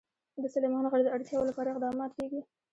[0.41, 2.41] د سلیمان غر د اړتیاوو لپاره اقدامات کېږي.